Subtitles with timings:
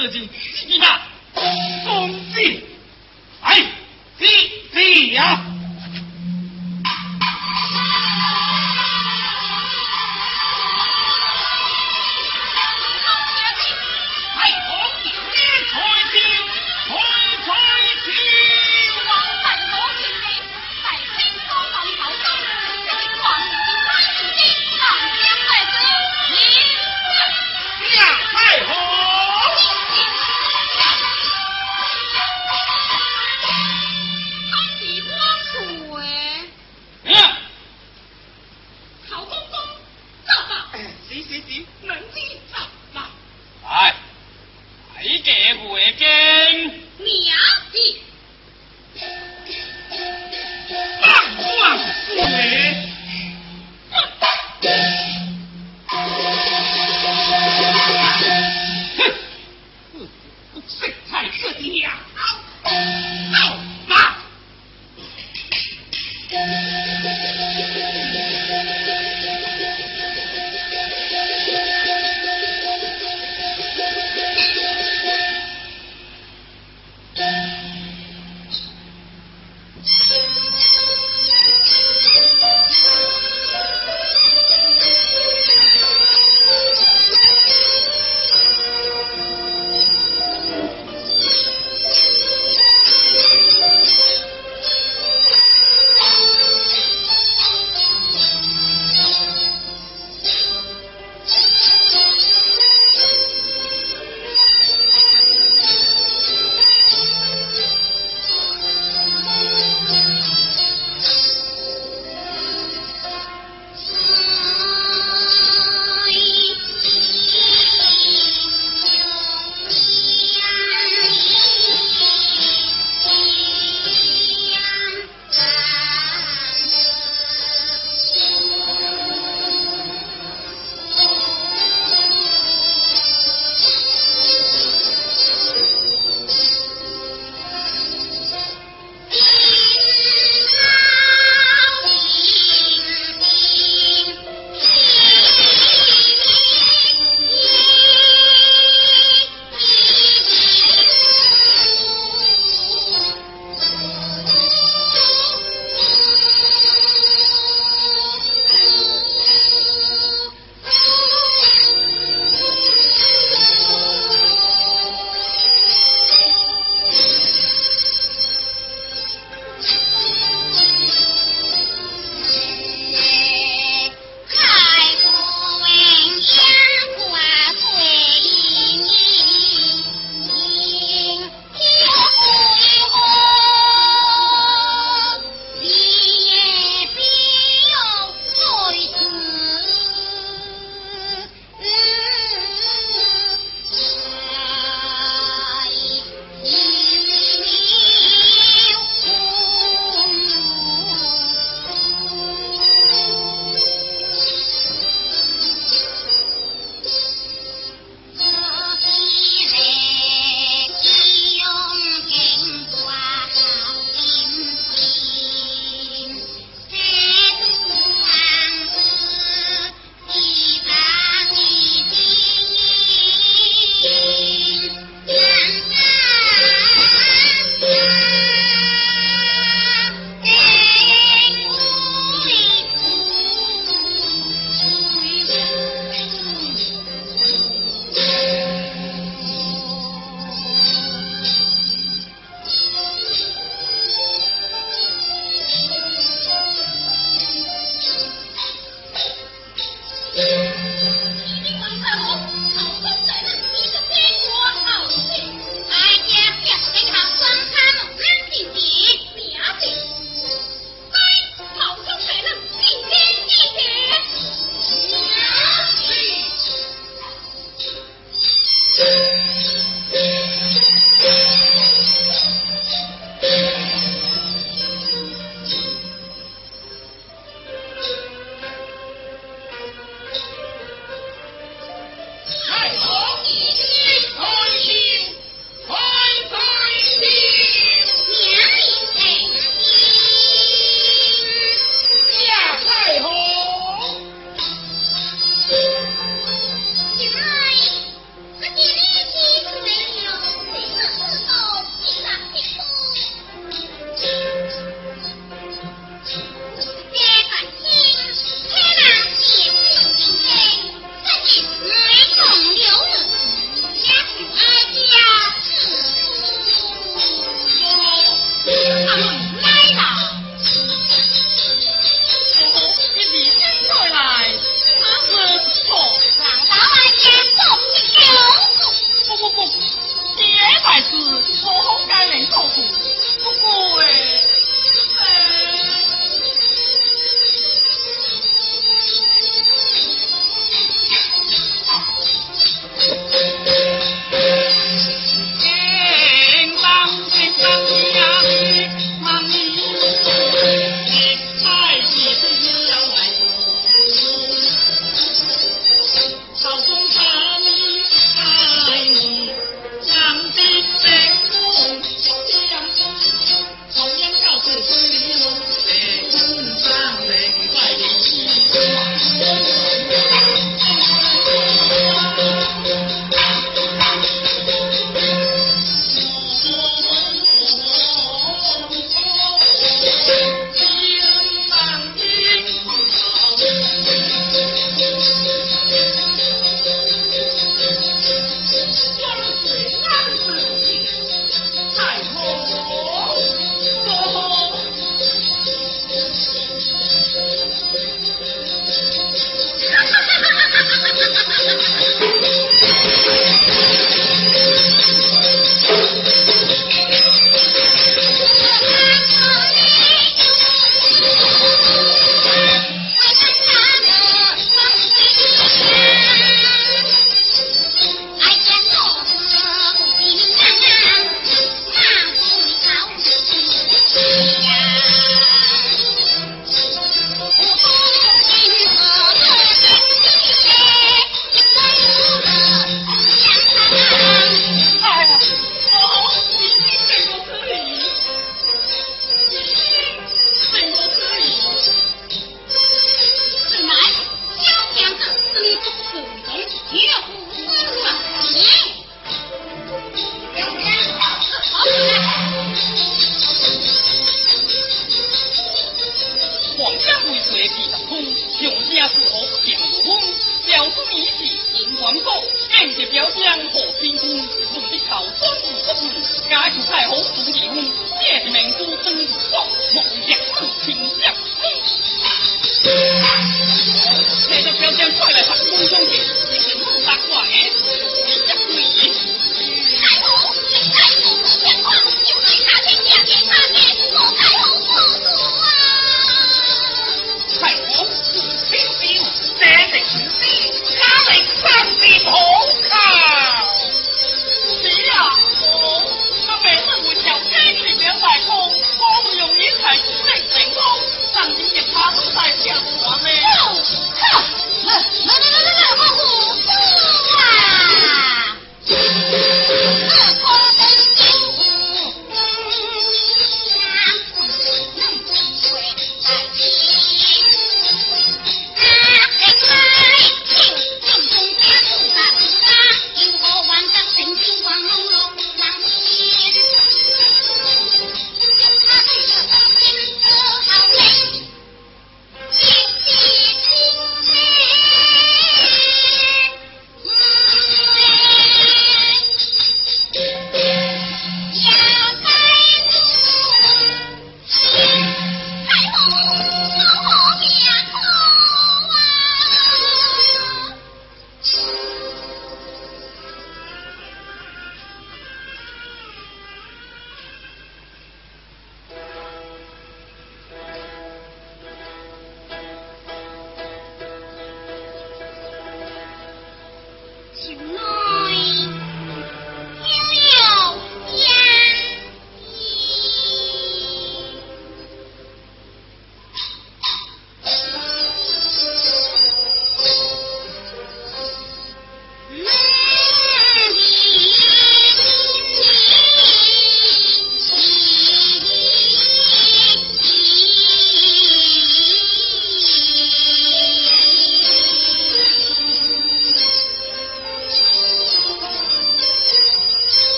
[0.00, 0.89] 那日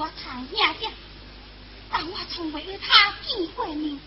[0.00, 0.90] 我太爷爷，
[1.90, 4.00] 但我从未与他见过面，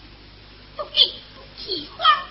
[0.75, 2.22] 不敬不喜欢。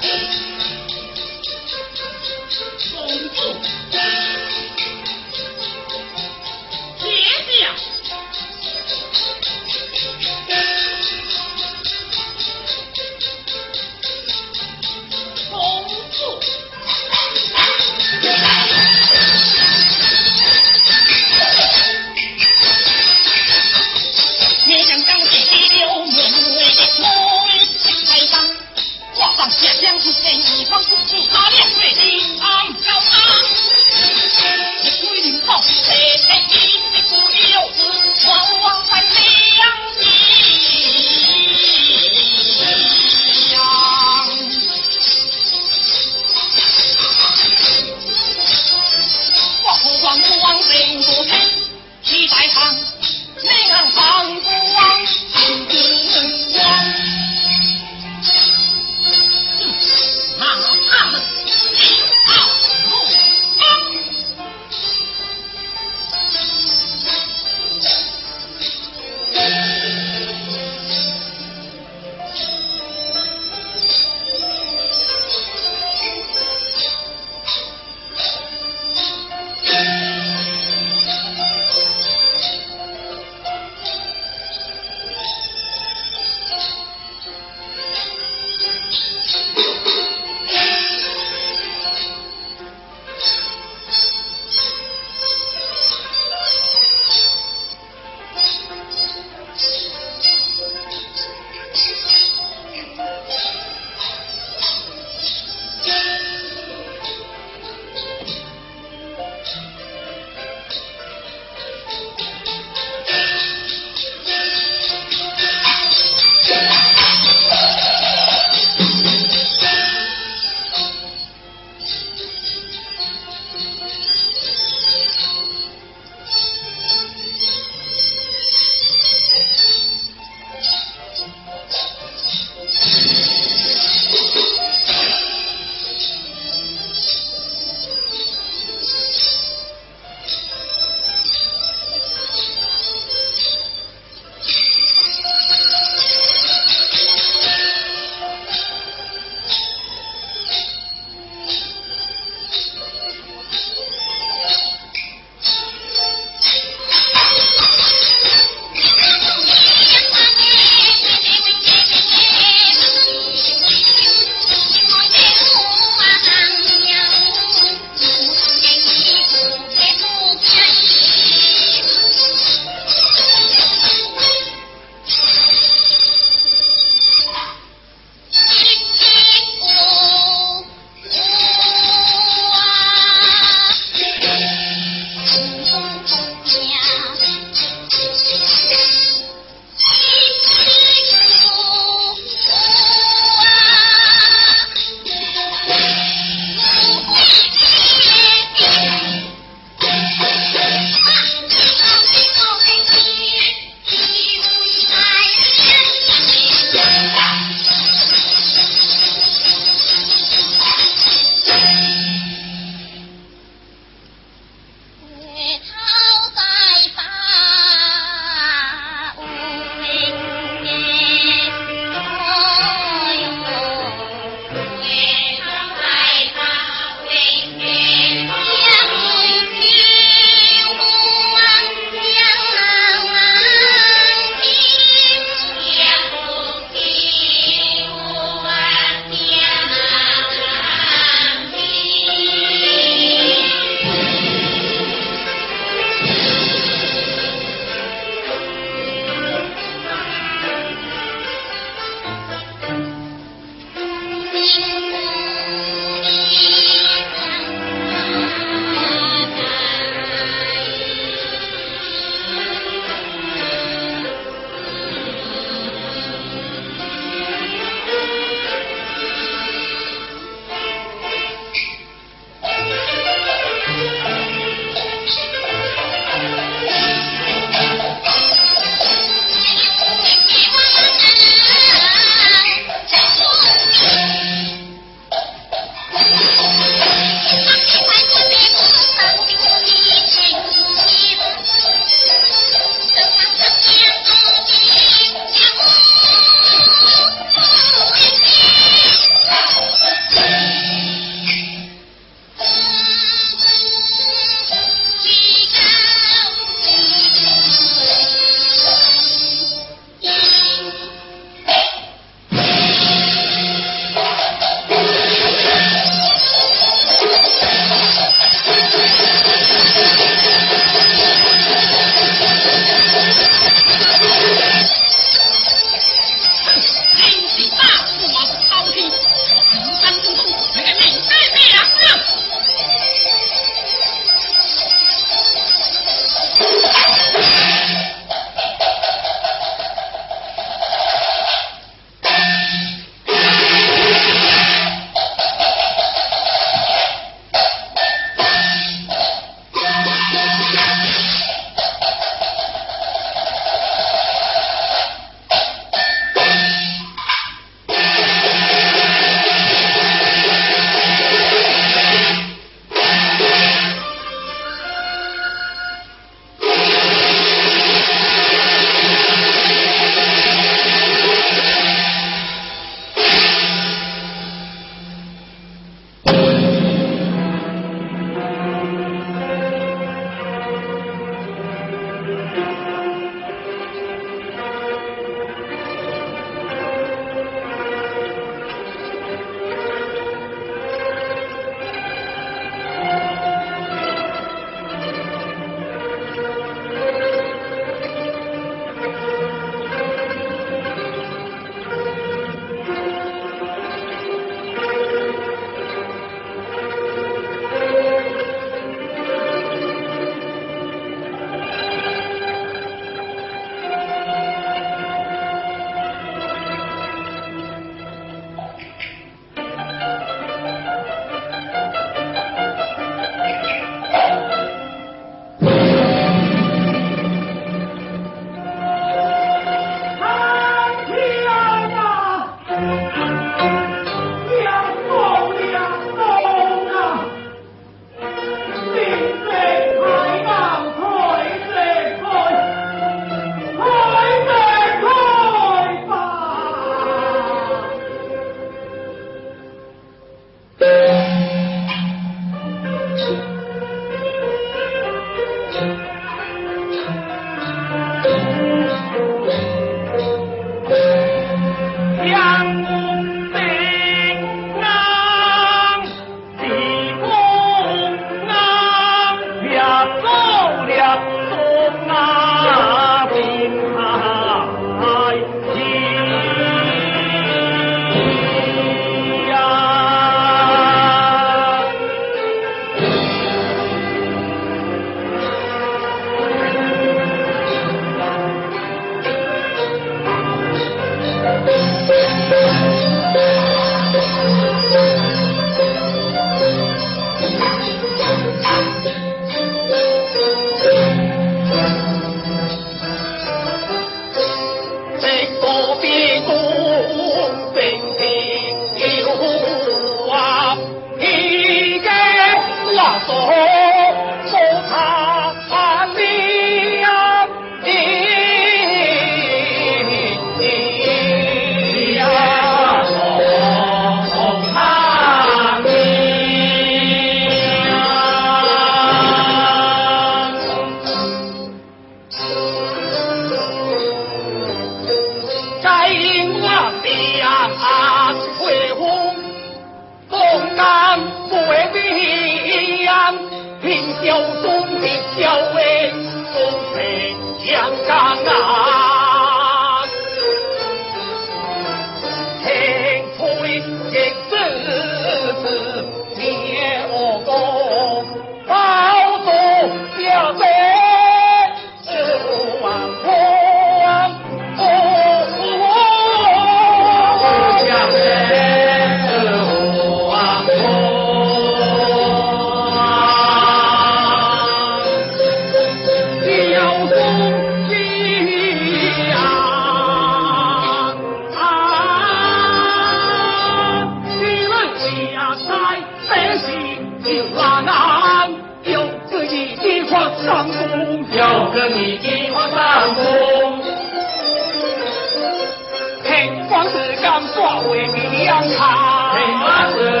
[598.49, 600.00] Master.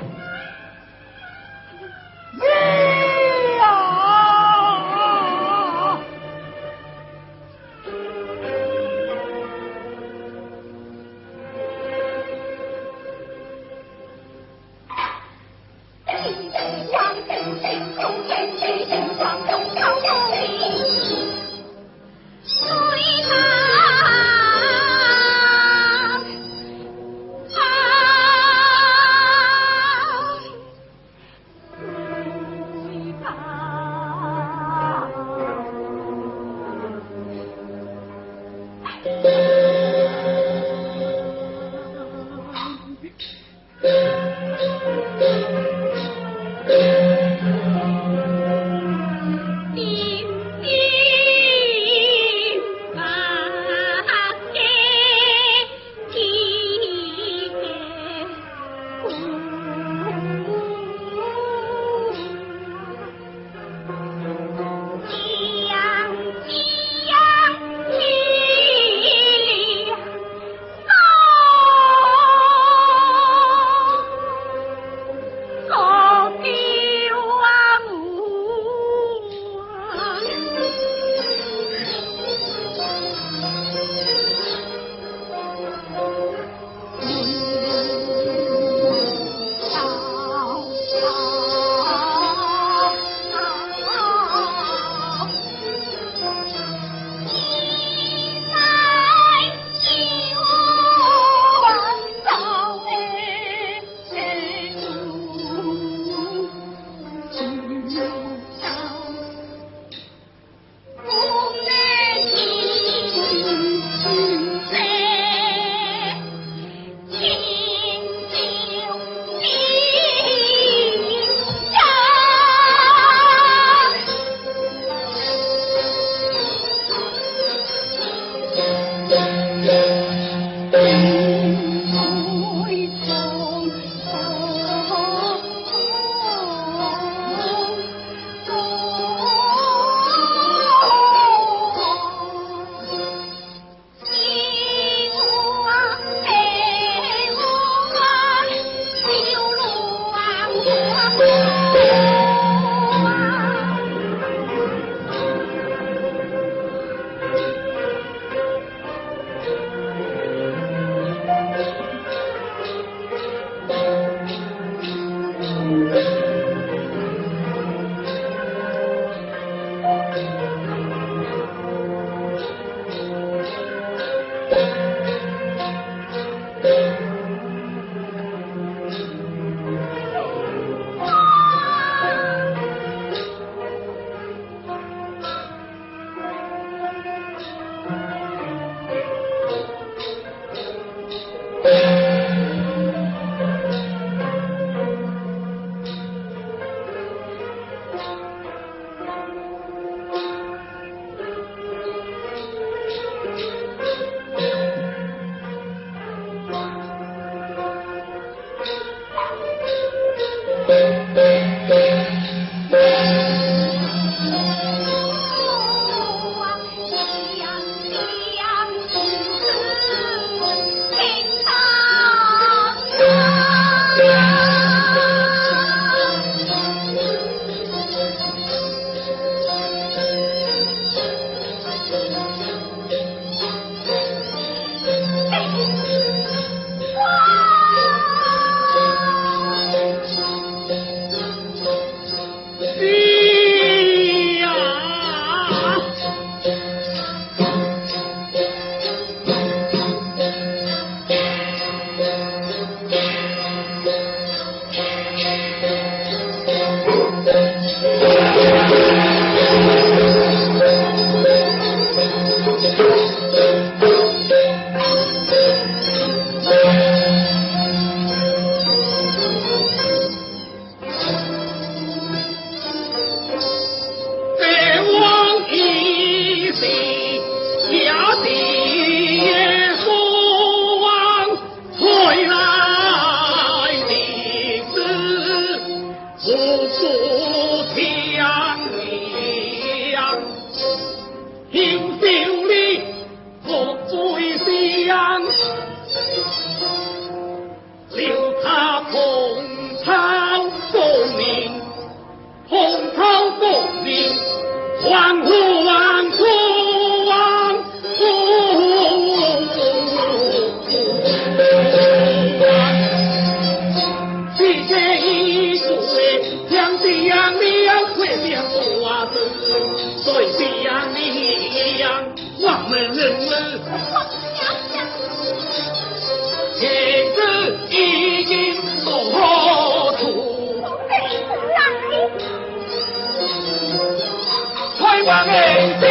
[334.91, 335.33] 开往人
[335.79, 335.87] 心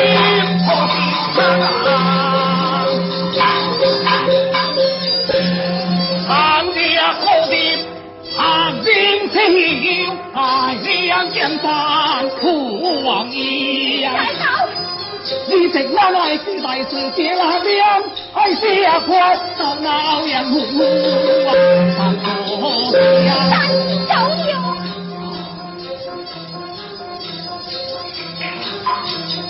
[0.58, 0.94] 破心
[1.34, 1.88] 肠，
[6.28, 6.28] 长
[6.74, 6.76] 家
[7.14, 7.52] 后的
[8.36, 8.38] 长
[8.84, 8.86] 兵
[9.30, 9.34] 情，
[10.34, 10.38] 爱
[10.82, 11.66] 两江山
[12.42, 12.44] 苦
[13.06, 13.40] 王爷。
[15.48, 18.02] 你食我来是来是结那娘，
[18.34, 19.10] 爱下官
[19.58, 20.54] 到闹人户
[21.48, 21.48] 啊，
[21.96, 21.98] 三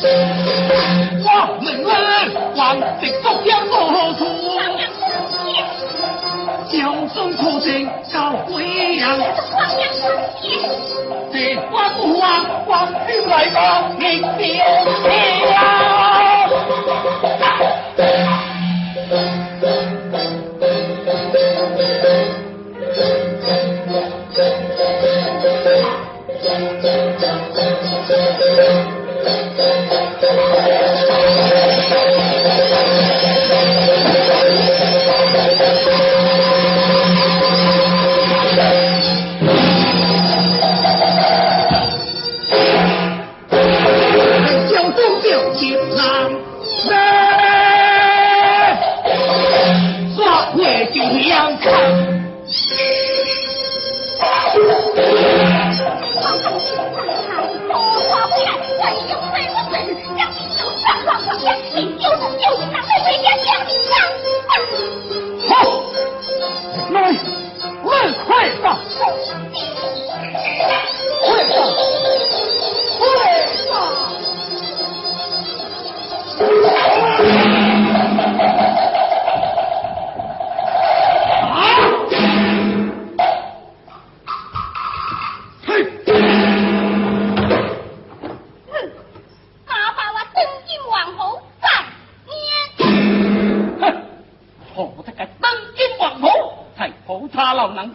[0.03, 1.89] 我们人
[2.57, 2.59] 还
[3.01, 3.75] 直福音何
[4.15, 4.21] 处？
[6.71, 6.73] 小
[7.13, 7.69] 孙可成
[8.11, 8.15] 教
[8.47, 8.49] 会
[8.97, 9.05] 人，
[11.33, 11.35] 这
[11.71, 12.23] 关不话
[12.65, 12.69] 光
[13.07, 13.59] 天来讲，
[13.99, 14.03] 你
[14.39, 14.41] 别
[15.53, 15.59] 啊！
[30.31, 33.40] やったー!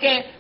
[0.06, 0.35] que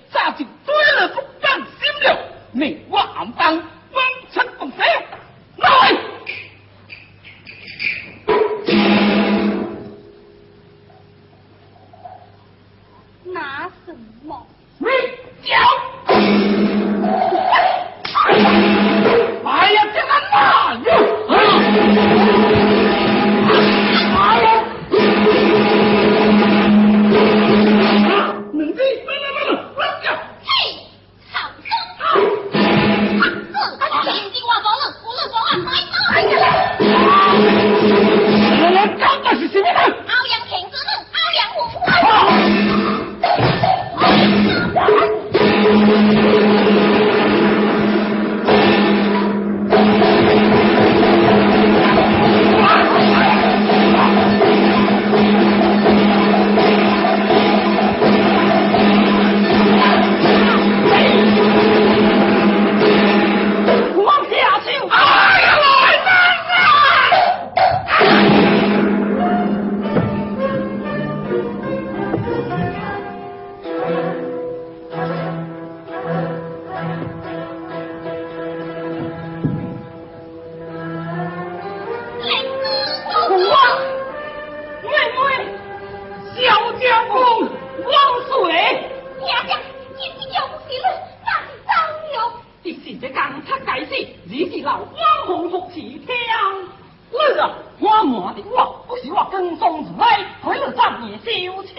[94.27, 96.01] 你是老汪红福持听。
[96.01, 101.29] 你啊，我瞒的我，不是我跟踪如来，回了战夜烧
[101.61, 101.71] 枪。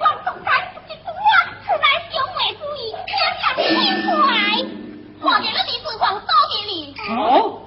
[0.00, 1.14] 我总裁不是我，
[1.62, 3.06] 此乃兄妹主意，娘
[3.38, 3.70] 娘轻
[4.02, 4.10] 快。
[5.22, 7.62] 看见了你是皇多给你，哦，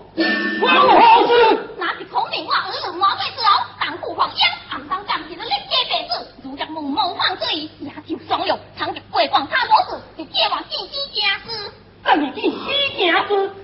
[0.62, 0.92] 汪何
[1.28, 1.32] 事？
[1.78, 11.72] 那是孔明我儿子满嘴之后，当父黄央，暗当干起了立家白子，如若蒙蒙犯罪，野兽双龙，藏着鬼光他模子，就借我信息家私，
[12.04, 12.58] 但你见西
[12.98, 13.56] 行子，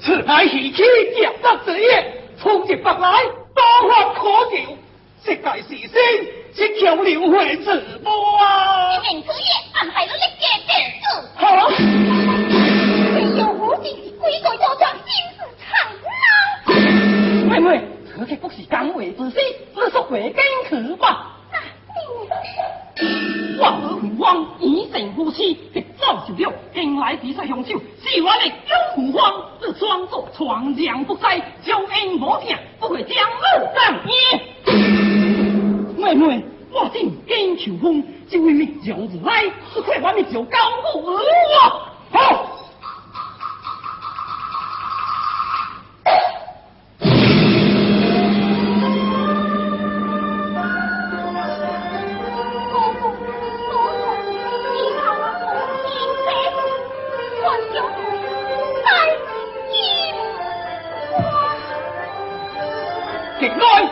[0.00, 0.82] 此乃喜气
[1.20, 3.24] 夹得之业，冲至北来，
[3.54, 4.20] 多法可
[4.50, 4.56] 求。
[5.24, 5.68] 世界是。
[5.88, 5.90] 先，
[6.54, 7.66] 只求了会直
[8.04, 8.08] 播
[8.38, 9.00] 啊！
[9.00, 10.70] 明此夜安排了立家白
[11.02, 11.04] 子。
[11.34, 11.44] 好。
[13.14, 13.86] 没有无情，
[14.20, 15.68] 鬼鬼作状，心事长
[16.06, 17.50] 恼。
[17.50, 17.66] 妹妹，
[18.06, 18.62] 此刻不是。
[18.70, 19.34] 讲话之时，
[19.74, 21.32] 你说回京去吧。
[23.58, 28.52] 我儿父王以成夫妻，直走遭受了，近来比赛凶手，是我的有
[28.94, 34.40] 虎方，这双座闯将不塞，交恩无听，不会将恶当耶。
[35.98, 36.42] 妹妹，
[36.72, 39.44] 我今跟求风，就为灭教子来，
[39.74, 40.58] 是快把灭教高
[40.92, 41.18] 过我。
[42.12, 42.65] 好。
[63.58, 63.88] 太